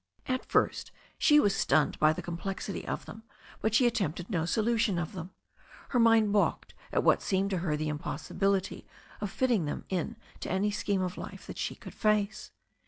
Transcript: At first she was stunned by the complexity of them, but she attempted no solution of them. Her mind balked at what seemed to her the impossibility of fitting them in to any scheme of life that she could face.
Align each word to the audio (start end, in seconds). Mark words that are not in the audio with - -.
At 0.25 0.47
first 0.49 0.89
she 1.19 1.39
was 1.39 1.55
stunned 1.55 1.99
by 1.99 2.11
the 2.11 2.23
complexity 2.23 2.87
of 2.87 3.05
them, 3.05 3.21
but 3.61 3.75
she 3.75 3.85
attempted 3.85 4.31
no 4.31 4.45
solution 4.47 4.97
of 4.97 5.11
them. 5.11 5.29
Her 5.89 5.99
mind 5.99 6.33
balked 6.33 6.73
at 6.91 7.03
what 7.03 7.21
seemed 7.21 7.51
to 7.51 7.59
her 7.59 7.77
the 7.77 7.87
impossibility 7.89 8.87
of 9.21 9.29
fitting 9.29 9.65
them 9.65 9.85
in 9.89 10.15
to 10.39 10.51
any 10.51 10.71
scheme 10.71 11.03
of 11.03 11.19
life 11.19 11.45
that 11.45 11.59
she 11.59 11.75
could 11.75 11.93
face. 11.93 12.49